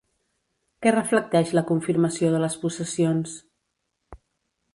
[0.85, 3.37] Què reflecteix la confirmació de les possessions?